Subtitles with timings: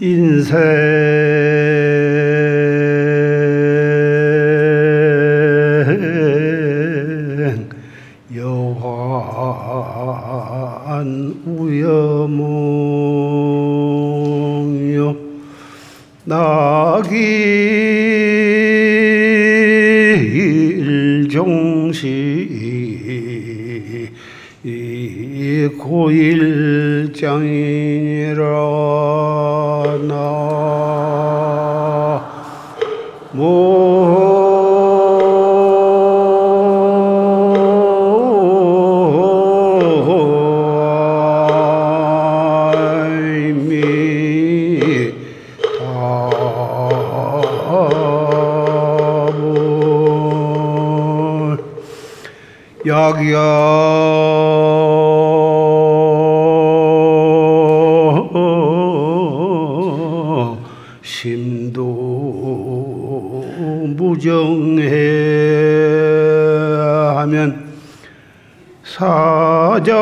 [0.00, 0.56] 인생
[8.32, 8.64] 여한
[11.44, 12.36] 우여몽요
[16.26, 17.18] 나길
[21.28, 22.38] 종시
[25.76, 27.97] 고일장이
[68.88, 69.98] 사정하무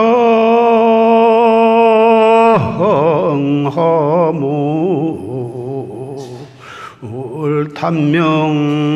[7.75, 8.87] 탐명왕고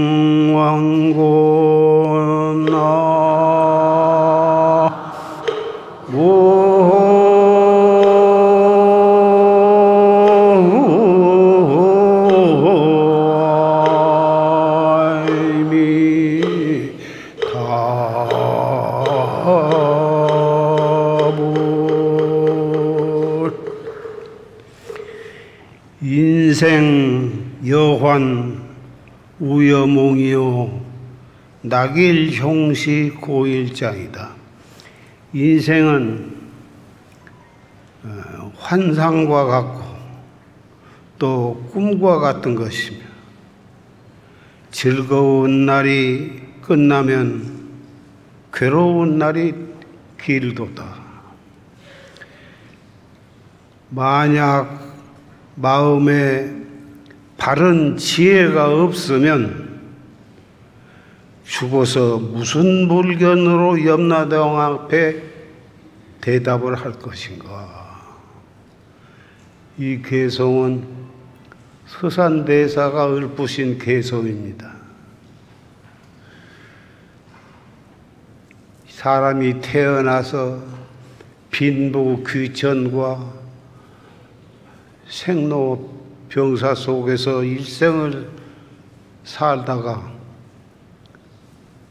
[29.40, 30.80] 우여몽이요
[31.62, 34.30] 낙일 형시 고일장이다.
[35.32, 36.36] 인생은
[38.04, 39.82] 어, 환상과 같고
[41.18, 42.98] 또 꿈과 같은 것이며
[44.70, 47.60] 즐거운 날이 끝나면
[48.52, 49.54] 괴로운 날이
[50.20, 51.00] 길도다.
[53.90, 54.80] 만약
[55.56, 56.59] 마음에
[57.40, 59.80] 바른 지혜가 없으면
[61.42, 65.22] 죽어서 무슨 물건으로 염라대왕 앞에
[66.20, 67.98] 대답을 할 것인가?
[69.78, 70.86] 이 개성은
[71.86, 74.74] 서산대사가 읊으신 개성입니다.
[78.86, 80.62] 사람이 태어나서
[81.50, 83.32] 빈부 귀천과
[85.08, 85.99] 생로
[86.30, 88.30] 병사 속에서 일생을
[89.24, 90.12] 살다가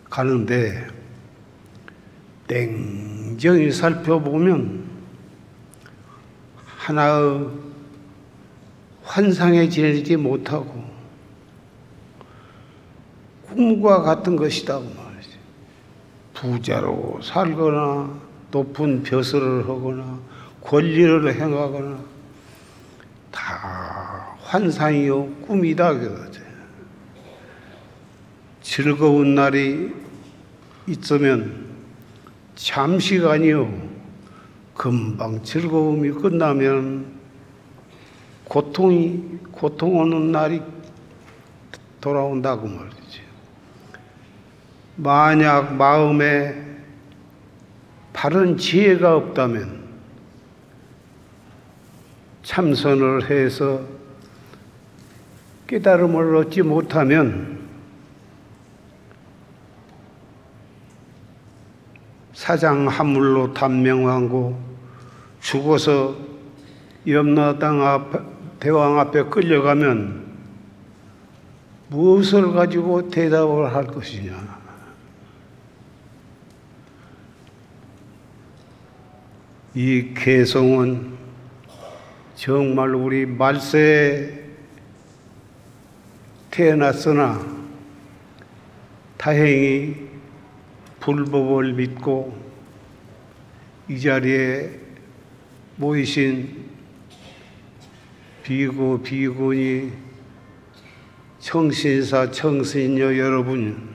[0.10, 0.88] 가는데
[2.48, 4.86] 땡정히 살펴보면
[6.66, 7.48] 하나의
[9.04, 10.84] 환상에 지내지 못하고
[13.44, 15.30] 꿈과 같은 것이다 그 말이지.
[16.34, 18.20] 부자로 살거나
[18.52, 20.18] 높은 벼슬을 하거나
[20.62, 22.09] 권리를 행하거나 다
[24.50, 26.40] 환상이요 꿈이다 그거지.
[28.64, 29.94] 즐거운 날이
[30.88, 31.68] 있으면
[32.56, 33.90] 잠시간이요
[34.74, 37.06] 금방 즐거움이 끝나면
[38.46, 40.64] 고통이 고통 오는 날이
[42.02, 43.22] 돌아온다고 말이지.
[44.96, 46.60] 만약 마음에
[48.14, 49.84] 바른 지혜가 없다면
[52.42, 53.99] 참선을 해서
[55.70, 57.60] 깨달음을 얻지 못하면
[62.34, 64.60] 사장 한물로 단명하고
[65.42, 66.16] 죽어서
[67.08, 70.26] 염라당 앞 대왕 앞에 끌려가면
[71.90, 74.60] 무엇을 가지고 대답을 할 것이냐?
[79.76, 81.14] 이 개성은
[82.34, 84.39] 정말 우리 말세에
[86.52, 87.46] 태어났으나
[89.18, 90.10] 다행히
[91.00, 92.38] 불법을 믿고
[93.88, 94.72] 이 자리에
[95.76, 96.66] 모이신
[98.44, 99.92] 비구 비구니
[101.40, 103.90] 청신사 청신녀 여러분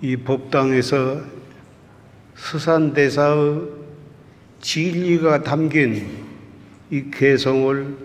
[0.00, 1.22] 이 법당에서
[2.34, 3.62] 서산대사의
[4.60, 6.24] 진리가 담긴
[6.90, 7.96] 이 개성을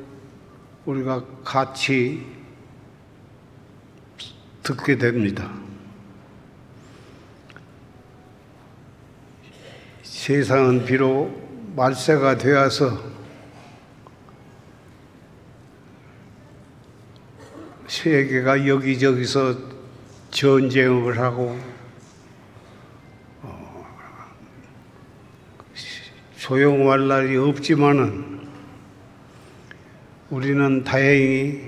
[0.85, 2.25] 우리가 같이
[4.63, 5.51] 듣게 됩니다.
[10.01, 13.11] 세상은 비록 말세가 되어서
[17.87, 19.55] 세계가 여기저기서
[20.31, 21.59] 전쟁을 하고
[23.41, 23.85] 어,
[26.35, 28.40] 소용할 날이 없지만은
[30.31, 31.59] 우리는 다행히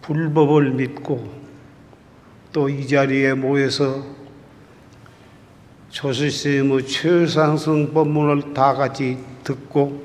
[0.00, 1.30] 불법을 믿고
[2.52, 4.02] 또 이 자리에 모여서
[5.90, 10.02] 조실스님의 최상승 법문을 다 같이 듣고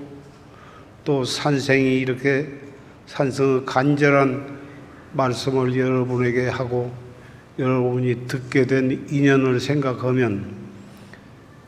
[1.06, 2.50] 또 산생이 이렇게
[3.06, 4.60] 산성의 간절한
[5.14, 6.94] 말씀을 여러분에게 하고
[7.58, 10.54] 여러분이 듣게 된 인연을 생각하면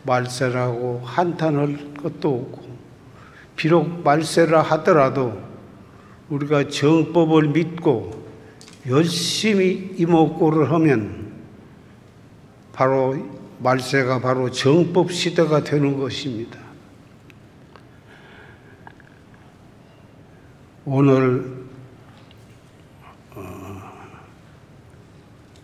[0.03, 2.64] 말세라고 한탄할 것도 없고
[3.55, 5.41] 비록 말세라 하더라도
[6.29, 8.25] 우리가 정법을 믿고
[8.87, 11.33] 열심히 이목구를 하면
[12.73, 13.15] 바로
[13.59, 16.59] 말세가 바로 정법 시대가 되는 것입니다.
[20.83, 21.65] 오늘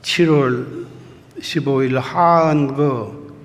[0.01, 0.88] 7월
[1.39, 3.35] 15일 하은 그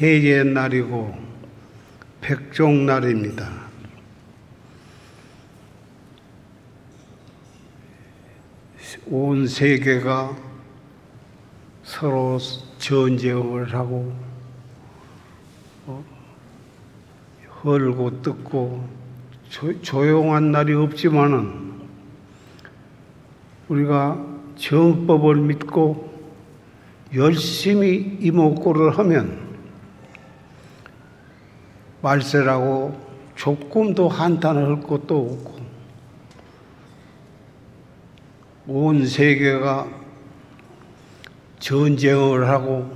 [0.00, 1.31] 해제 날이고
[2.22, 3.50] 백종 날입니다.
[9.06, 10.36] 온 세계가
[11.82, 12.38] 서로
[12.78, 14.14] 전쟁을 하고
[15.86, 16.04] 어,
[17.64, 18.88] 헐고 뜯고
[19.48, 21.72] 조, 조용한 날이 없지만은
[23.68, 24.24] 우리가
[24.54, 26.12] 정법을 믿고
[27.16, 29.41] 열심히 이목구를 하면
[32.02, 33.00] 말세라고
[33.36, 35.62] 조금도 한탄을 할 것도 없고
[38.66, 39.88] 온 세계가
[41.58, 42.92] 전쟁을 하고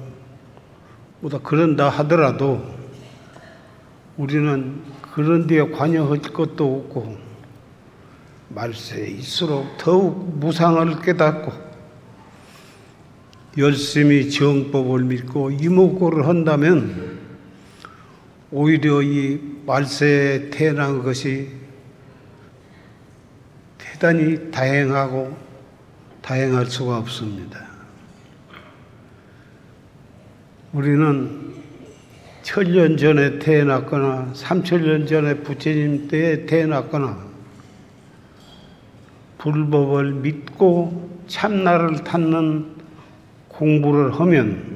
[1.21, 2.62] 뭐다 그런다 하더라도
[4.16, 7.16] 우리는 그런 데에 관여할 것도 없고
[8.49, 11.52] 말세일수록 더욱 무상을 깨닫고
[13.59, 17.15] 열심히 정법을 믿고 이목구를 한다면
[18.58, 21.50] 오히려 이 말세에 태어난 것이
[23.76, 25.36] 대단히 다행하고
[26.22, 27.66] 다행할 수가 없습니다.
[30.72, 31.54] 우리는
[32.40, 37.26] 천년 전에 태어났거나 삼천년 전에 부처님 때에 태어났거나
[39.36, 42.75] 불법을 믿고 참나를 찾는
[43.48, 44.75] 공부를 하면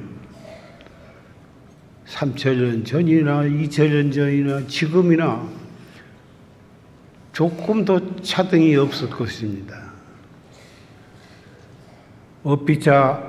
[2.11, 5.47] 삼천년 전이나 이천년 전이나 지금이나
[7.31, 9.81] 조금도 차등이 없을 것입니다.
[12.43, 13.23] 어비자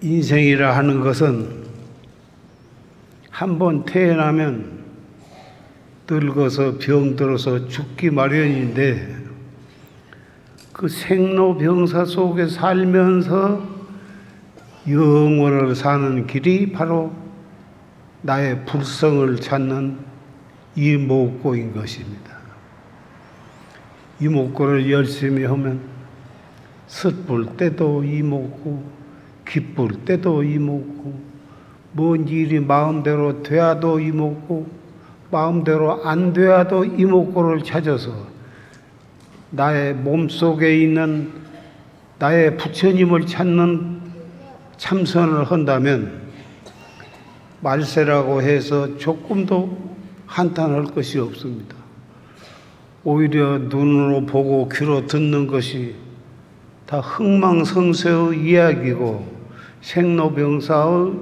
[0.00, 1.60] 인생이라 하는 것은
[3.30, 4.80] 한 번 태어나면
[6.08, 9.16] 늙어서 병들어서 죽기 마련인데
[10.72, 13.68] 그 생로병사 속에 살면서
[14.88, 17.19] 영원을 사는 길이 바로
[18.22, 19.98] 나의 불성을 찾는
[20.76, 22.36] 이목고인 것입니다.
[24.20, 25.80] 이목고를 열심히 하면
[26.86, 28.84] 슬플 때도 이목고,
[29.48, 31.30] 기쁠 때도 이목고,
[31.92, 34.68] 뭔 일이 마음대로 돼야도 이목고,
[35.30, 38.26] 마음대로 안 돼야도 이목고를 찾아서
[39.50, 41.32] 나의 몸 속에 있는
[42.18, 44.00] 나의 부처님을 찾는
[44.76, 46.29] 참선을 한다면
[47.60, 51.76] 말세라고 해서 조금도 한탄할 것이 없습니다.
[53.02, 55.94] 오히려 눈으로 보고 귀로 듣는 것이
[56.86, 59.40] 다 흥망성쇠의 이야기고
[59.80, 61.12] 생로병사의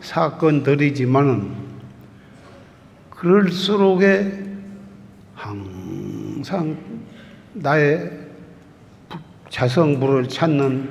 [0.00, 1.64] 사건들이지만은
[3.10, 4.44] 그럴수록에
[5.34, 6.76] 항상
[7.54, 8.10] 나의
[9.48, 10.88] 자성부를 찾는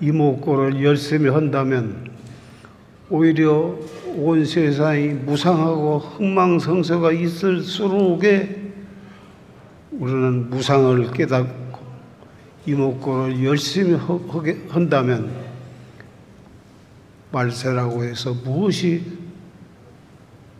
[0.00, 2.10] 이목구를 열심히 한다면
[3.10, 3.74] 오히려
[4.16, 8.72] 온 세상이 무상하고 흥망성쇠가 있을수록에
[9.92, 11.78] 우리는 무상을 깨닫고
[12.66, 15.32] 이목구를 열심히 하게 한다면
[17.32, 19.02] 말세라고 해서 무엇이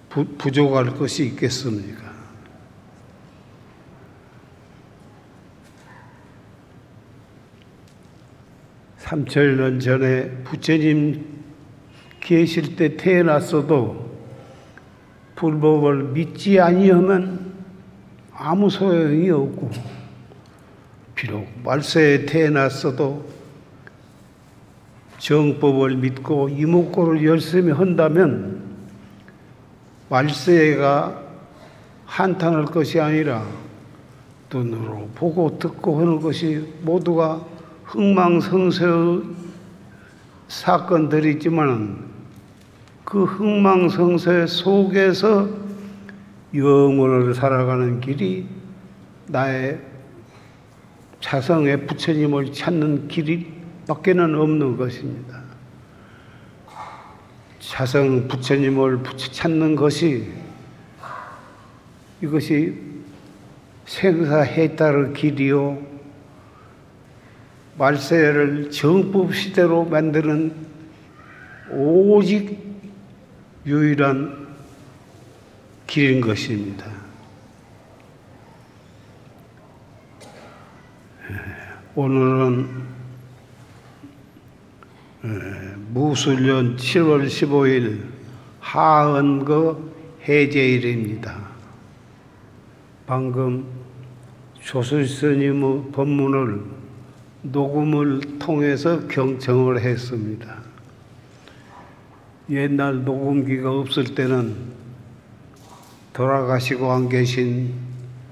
[0.09, 2.09] 부, 부족할 것이 있겠습니까?
[8.97, 11.38] 삼천년 전에 부처님
[12.28, 14.06] 계실 때 태어났어도
[15.35, 17.54] 불법을 믿지 아니하면
[18.35, 19.70] 아무 소용이 없고
[21.14, 23.25] 비록 말세에 태어났어도
[25.16, 28.76] 정법을 믿고 이목구를 열심히 한다면
[30.11, 31.23] 말세가
[32.04, 33.42] 한탄할 것이 아니라
[34.52, 37.42] 눈으로 보고 듣고 하는 것이 모두가
[37.85, 39.23] 흥망성쇠의
[40.49, 42.07] 사건들이지만
[43.08, 45.48] 그 흥망성쇠 속에서
[46.54, 48.46] 영원을 살아가는 길이
[49.28, 49.80] 나의
[51.18, 53.50] 자성의 부처님을 찾는 길이
[53.86, 55.40] 밖에는 없는 것입니다.
[57.60, 60.30] 자성 부처님을 찾는 것이
[62.20, 62.78] 이것이
[63.86, 65.78] 생사해탈의 길이요
[67.78, 70.52] 말세를 정법 시대로 만드는
[71.70, 72.67] 오직
[73.68, 74.48] 유일한
[75.87, 76.87] 길인 것입니다.
[81.94, 82.66] 오늘은
[85.88, 88.04] 무술년 7월 15일
[88.60, 89.82] 하은거
[90.26, 91.48] 해제일입니다.
[93.06, 93.66] 방금
[94.62, 96.62] 조수스님의 법문을
[97.42, 100.67] 녹음을 통해서 경청을 했습니다.
[102.50, 104.57] 옛날 녹음기가 없을 때는
[106.14, 107.75] 돌아가시고 안 계신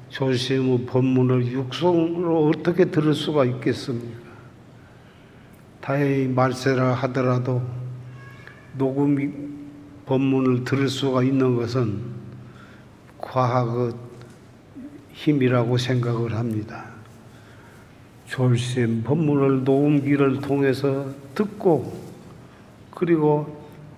[0.08, 4.26] 조수님의 법문을 육성으로 어떻게 들을 수가 있겠습니까?
[5.82, 7.62] 다행히 말세라 하더라도
[8.78, 9.68] 녹음
[10.06, 12.00] 법문을 들을 수가 있는 것은
[13.18, 13.92] 과학의
[15.12, 16.86] 힘이라고 생각을 합니다.
[18.26, 22.00] 졸심 법문을 녹음기를 통해서 듣고
[22.90, 23.55] 그리고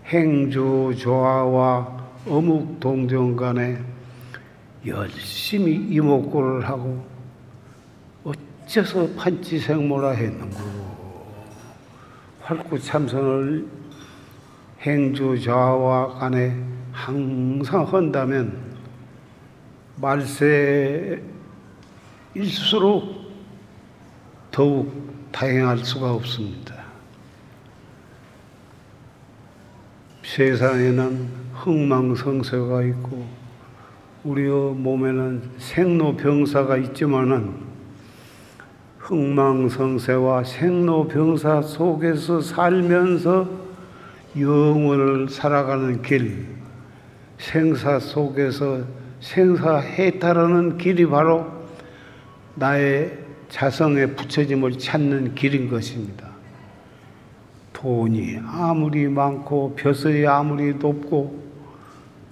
[0.08, 3.78] 행주 조화와 어묵 동정 간에
[4.86, 7.04] 열심히 이목구를 하고
[8.24, 10.78] 어째서 판치생모라 했는고
[12.40, 13.66] 활구 참선을
[14.80, 16.56] 행주 좌와 간에
[16.92, 18.78] 항상 한다면
[22.34, 23.28] 말세일수록
[24.50, 26.77] 더욱 다행할 수가 없습니다.
[30.34, 33.26] 세상에는 흥망성쇠가 있고
[34.24, 37.54] 우리의 몸에는 생로병사가 있지만은
[38.98, 43.48] 흥망성쇠와 생로병사 속에서 살면서
[44.38, 46.46] 영원을 살아가는 길,
[47.38, 48.82] 생사 속에서
[49.20, 51.46] 생사 해탈하는 길이 바로
[52.54, 53.18] 나의
[53.48, 56.27] 자성의 부처짐을 찾는 길인 것입니다.
[57.78, 61.40] 돈이 아무리 많고 벼슬이 아무리 높고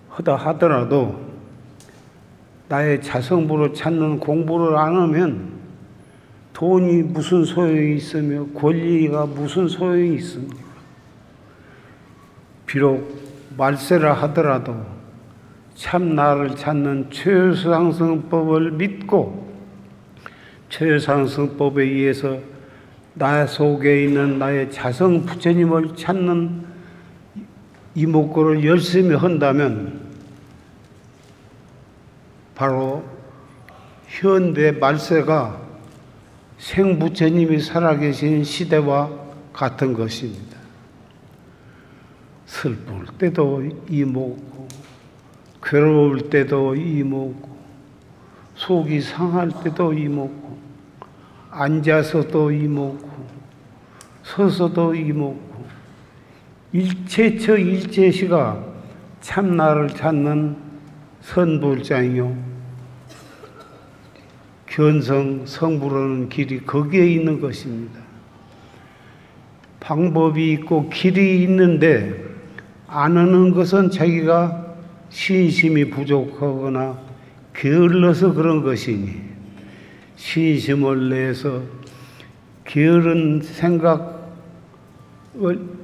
[0.09, 1.25] 하다 하더라도
[2.69, 5.53] 나의 자성부를 찾는 공부를 안 하면
[6.53, 10.57] 돈이 무슨 소용이 있으며 권리가 무슨 소용이 있습니까?
[12.67, 13.23] 비록
[13.57, 14.75] 말세라 하더라도
[15.77, 19.47] 참 나를 찾는 최상승법을 믿고
[20.71, 22.56] 최상승법에 의해서
[23.19, 26.67] 나 속에 있는 나의 자성 부처님을 찾는
[27.95, 30.01] 이목구를 열심히 한다면
[32.55, 33.03] 바로
[34.07, 35.63] 현대 말세가
[36.59, 39.11] 생부처님이 살아계신 시대와
[39.55, 40.59] 같은 것입니다.
[42.45, 44.69] 슬플 때도 이목구,
[45.63, 47.49] 괴로울 때도 이목구,
[48.57, 50.66] 속이 상할 때도 이목구,
[51.59, 53.09] 앉아서도 이목구,
[54.23, 55.65] 서서도 이목구,
[56.73, 58.63] 일체처 일체시가
[59.23, 60.55] 참나를 찾는
[61.23, 62.37] 선불장이요.
[64.67, 68.01] 견성 성부라는 길이 거기에 있는 것입니다.
[69.81, 72.23] 방법이 있고 길이 있는데
[72.87, 74.77] 안 하는 것은 자기가
[75.09, 76.99] 신심이 부족하거나
[77.55, 79.36] 게을러서 그런 것이니
[80.17, 81.63] 신심을 내서
[82.65, 84.11] 게으른 생각을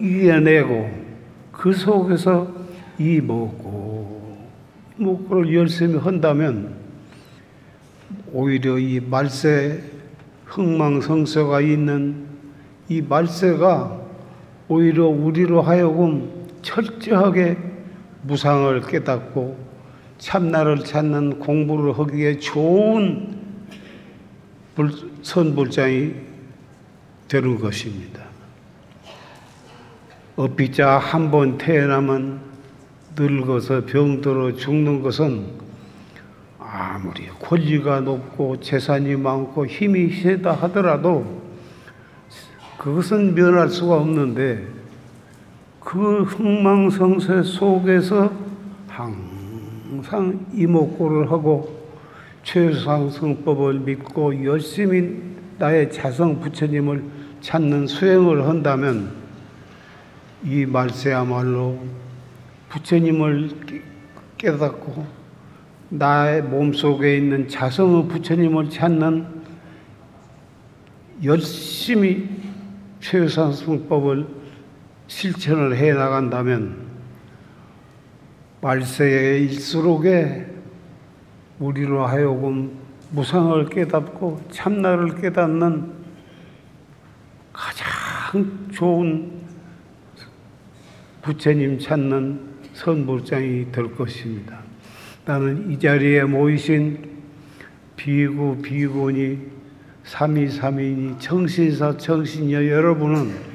[0.00, 0.90] 이겨내고
[1.52, 2.52] 그 속에서
[2.98, 4.48] 이 먹고
[4.96, 6.74] 먹고를 열심히 한다면
[8.32, 9.82] 오히려 이 말세
[10.46, 12.26] 흥망성쇠가 있는
[12.88, 14.00] 이 말세가
[14.68, 17.56] 오히려 우리로 하여금 철저하게
[18.22, 19.56] 무상을 깨닫고
[20.18, 23.41] 참나를 찾는 공부를 하기에 좋은
[25.22, 26.14] 선불장이
[27.28, 28.22] 되는 것입니다.
[30.36, 32.40] 어피자 한 번 태어나면
[33.16, 35.46] 늙어서 병들어 죽는 것은
[36.58, 41.42] 아무리 권리가 높고 재산이 많고 힘이 세다 하더라도
[42.78, 44.66] 그것은 면할 수가 없는데
[45.80, 48.32] 그 흥망성쇠 속에서
[48.88, 51.81] 항상 이목구를 하고
[52.42, 55.20] 최상승법을 믿고 열심히
[55.58, 57.02] 나의 자성 부처님을
[57.40, 59.12] 찾는 수행을 한다면
[60.44, 61.78] 이 말세야말로
[62.68, 63.82] 부처님을 깨-
[64.38, 65.06] 깨닫고
[65.90, 69.42] 나의 몸속에 있는 자성의 부처님을 찾는
[71.22, 72.28] 열심히
[73.00, 74.26] 최상승법을
[75.06, 76.90] 실천을 해 나간다면
[78.62, 80.46] 말세의 일수록에
[81.62, 82.72] 우리로 하여금
[83.10, 85.92] 무상을 깨닫고 참나를 깨닫는
[87.52, 89.30] 가장 좋은
[91.22, 92.40] 부처님 찾는
[92.74, 94.58] 선불장이 될 것입니다.
[95.24, 97.10] 나는 이 자리에 모이신
[97.94, 99.38] 비구 비구니
[100.02, 103.52] 삼위삼인이 청신사 청신녀 여러분은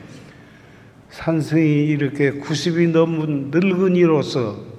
[1.09, 4.76] 산승이 이렇게 90이 넘은 늙은이로서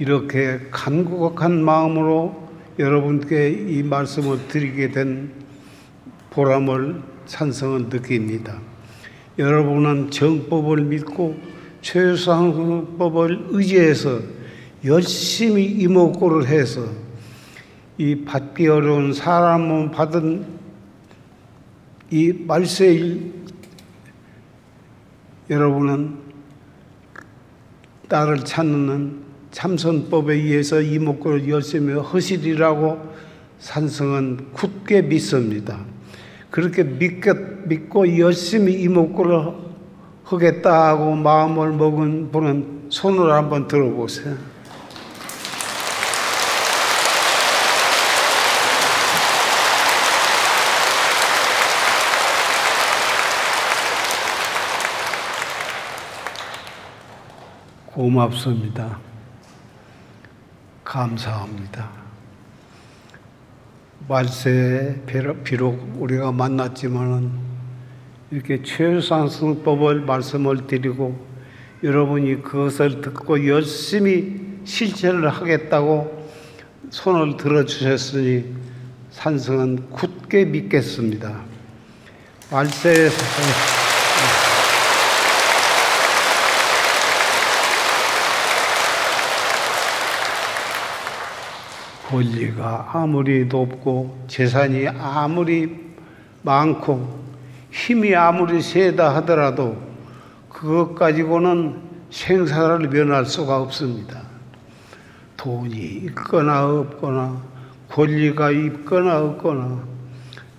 [0.00, 5.32] 이렇게 간곡한 마음으로 여러분께 이 말씀을 드리게 된
[6.30, 8.58] 보람을 산성은 느낍니다.
[9.38, 11.36] 여러분은 정법을 믿고
[11.80, 14.20] 최상법을 의지해서
[14.84, 16.86] 열심히 이목구를 해서
[17.96, 20.44] 이 받기 어려운 사람 몸 받은
[22.10, 23.32] 이 말세일
[25.48, 26.18] 여러분은
[28.08, 29.23] 나를 찾는
[29.54, 32.98] 참선법에 의해서 이목구를 열심히 하시리라고
[33.60, 35.78] 산성은 굳게 믿습니다.
[36.50, 37.32] 그렇게 믿고,
[37.66, 39.52] 믿고 열심히 이목구를
[40.24, 44.34] 하겠다고 마음을 먹은 분은 손을 한번 들어보세요.
[57.86, 59.13] 고맙습니다.
[60.84, 61.90] 감사합니다.
[64.06, 65.02] 말세에
[65.44, 67.30] 비록 우리가 만났지만은
[68.30, 71.18] 이렇게 최상승법을 말씀을 드리고
[71.82, 76.30] 여러분이 그것을 듣고 열심히 실천을 하겠다고
[76.90, 78.54] 손을 들어주셨으니
[79.10, 81.42] 산성은 굳게 믿겠습니다.
[82.50, 83.73] 말세에서
[92.08, 95.74] 권리가 아무리 높고 재산이 아무리
[96.42, 97.24] 많고
[97.70, 99.76] 힘이 아무리 세다 하더라도
[100.50, 104.22] 그것 가지고는 생사를 면할 수가 없습니다.
[105.36, 107.42] 돈이 있거나 없거나
[107.88, 109.82] 권리가 있거나 없거나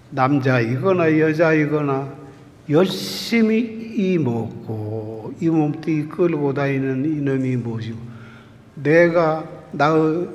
[0.09, 2.07] 남자이거나 여자이거나
[2.69, 7.97] 열심히 이 먹고 이 몸뚱이 끌고 다니는 이놈이 무엇이고
[8.75, 10.27] 내가 나의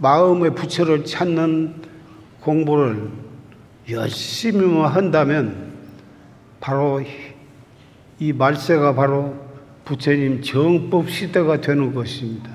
[0.00, 1.74] 마음의 부처를 찾는
[2.40, 3.10] 공부를
[3.90, 5.72] 열심히만 한다면
[6.60, 7.02] 바로
[8.20, 9.36] 이 말세가 바로
[9.84, 12.50] 부처님 정법 시대가 되는 것입니다.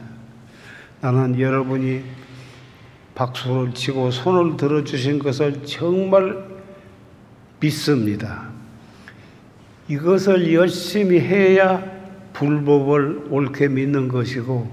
[1.02, 2.04] 나는 여러분이
[3.16, 6.46] 박수를 치고 손을 들어주신 것을 정말
[7.60, 8.50] 믿습니다.
[9.88, 11.84] 이것을 열심히 해야
[12.34, 14.72] 불법을 옳게 믿는 것이고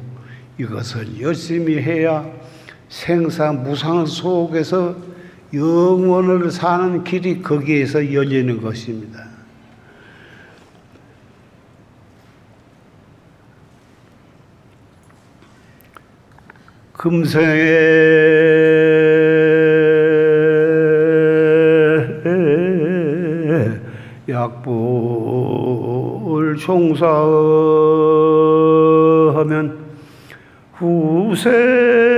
[0.59, 2.25] 이것을 열심히 해야
[2.91, 4.95] 생사 무상 속에서
[5.55, 9.31] 영원을 사는 길이 거기에서 열리는 것입니다.
[16.93, 17.71] 금생에
[24.29, 25.79] 약불
[26.59, 27.01] 종사하면
[30.75, 32.10] 후세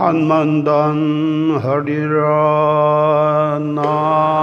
[0.00, 4.40] 한만단 하리라 나.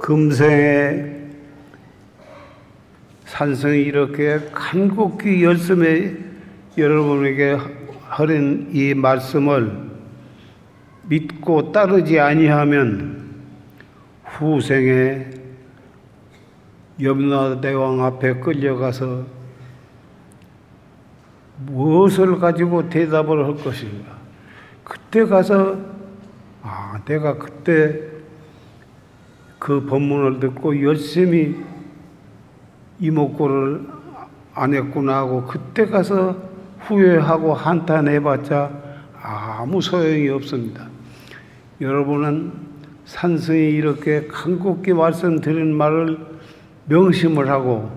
[0.00, 1.04] 금생에
[3.26, 4.38] 산성이 이렇게
[4.74, 6.18] 간곡히 열심히
[6.76, 7.56] 여러분에게
[8.08, 9.88] 하는 이 말씀을
[11.04, 13.44] 믿고 따르지 아니하면
[14.24, 15.26] 후생에
[17.00, 19.24] 염라대왕 앞에 끌려가서
[21.66, 24.12] 무엇을 가지고 대답을 할 것인가?
[24.82, 25.78] 그때 가서
[26.62, 28.00] 아, 내가 그때
[29.60, 31.62] 그 법문을 듣고 열심히
[32.98, 34.03] 이목구를
[34.54, 36.36] 안 했구나 하고 그때 가서
[36.80, 38.70] 후회하고 한탄해봤자
[39.20, 40.88] 아무 소용이 없습니다.
[41.80, 42.52] 여러분은
[43.04, 46.18] 산성이 이렇게 간곡히 말씀드린 말을
[46.86, 47.90] 명심을 하고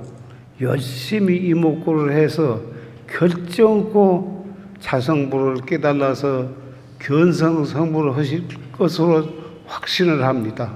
[0.62, 2.62] 열심히 이목구를 해서
[3.08, 4.48] 결정코
[4.80, 6.50] 자성부를 깨달아서
[7.00, 9.28] 견성성부를 하실 것으로
[9.66, 10.72] 확신을 합니다.